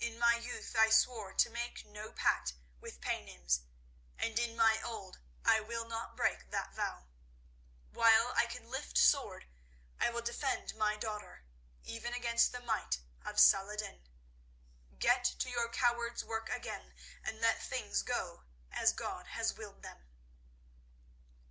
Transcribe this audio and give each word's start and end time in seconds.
In 0.03 0.17
my 0.17 0.35
youth 0.37 0.75
I 0.75 0.89
swore 0.89 1.31
to 1.33 1.49
make 1.51 1.85
no 1.85 2.11
pact 2.11 2.53
with 2.79 3.01
Paynims, 3.01 3.59
and 4.17 4.39
in 4.39 4.55
my 4.57 4.79
eld 4.81 5.19
I 5.45 5.59
will 5.59 5.87
not 5.87 6.17
break 6.17 6.49
that 6.49 6.73
vow. 6.73 7.05
While 7.91 8.29
I 8.35 8.47
can 8.47 8.67
lift 8.71 8.97
sword 8.97 9.45
I 9.99 10.09
will 10.09 10.23
defend 10.23 10.73
my 10.73 10.97
daughter, 10.97 11.43
even 11.83 12.15
against 12.15 12.51
the 12.51 12.61
might 12.61 12.97
of 13.23 13.39
Saladin. 13.39 14.01
Get 14.97 15.23
to 15.37 15.51
your 15.51 15.69
coward's 15.69 16.23
work 16.23 16.49
again, 16.49 16.95
and 17.23 17.39
let 17.39 17.61
things 17.61 18.01
go 18.01 18.43
as 18.71 18.93
God 18.93 19.27
has 19.27 19.53
willed 19.55 19.83
them." 19.83 20.07